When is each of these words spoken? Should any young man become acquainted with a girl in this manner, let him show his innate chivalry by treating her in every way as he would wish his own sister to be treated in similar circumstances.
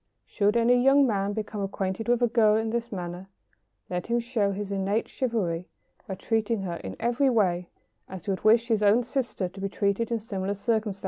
Should 0.25 0.57
any 0.57 0.83
young 0.83 1.05
man 1.05 1.33
become 1.33 1.61
acquainted 1.61 2.07
with 2.07 2.23
a 2.23 2.27
girl 2.27 2.55
in 2.55 2.71
this 2.71 2.91
manner, 2.91 3.27
let 3.87 4.07
him 4.07 4.19
show 4.19 4.51
his 4.51 4.71
innate 4.71 5.07
chivalry 5.07 5.67
by 6.07 6.15
treating 6.15 6.61
her 6.63 6.77
in 6.77 6.95
every 6.99 7.29
way 7.29 7.69
as 8.09 8.25
he 8.25 8.31
would 8.31 8.43
wish 8.43 8.67
his 8.67 8.81
own 8.81 9.03
sister 9.03 9.47
to 9.47 9.61
be 9.61 9.69
treated 9.69 10.09
in 10.09 10.17
similar 10.17 10.55
circumstances. 10.55 10.99